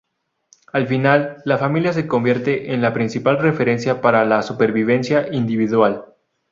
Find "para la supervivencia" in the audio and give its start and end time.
4.01-5.31